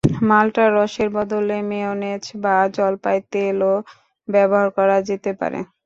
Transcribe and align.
মাল্টার 0.29 0.69
রসের 0.77 1.09
বদলে 1.15 1.57
মেয়োনেজ 1.71 2.23
বা 2.43 2.55
জলপাই 2.77 3.17
তেলও 3.31 3.73
ব্যবহার 4.27 4.67
করা 4.77 4.97
যেতে 5.09 5.31
পারে। 5.39 5.59